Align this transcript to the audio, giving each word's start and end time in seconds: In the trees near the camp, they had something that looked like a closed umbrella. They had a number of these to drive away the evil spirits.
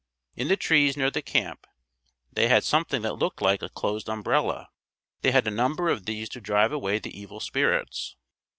In 0.35 0.47
the 0.47 0.57
trees 0.57 0.97
near 0.97 1.11
the 1.11 1.21
camp, 1.21 1.67
they 2.33 2.47
had 2.47 2.63
something 2.63 3.03
that 3.03 3.19
looked 3.19 3.39
like 3.39 3.61
a 3.61 3.69
closed 3.69 4.09
umbrella. 4.09 4.69
They 5.21 5.29
had 5.29 5.45
a 5.45 5.51
number 5.51 5.89
of 5.89 6.07
these 6.07 6.27
to 6.29 6.41
drive 6.41 6.71
away 6.71 6.97
the 6.97 7.15
evil 7.15 7.39
spirits. 7.39 8.15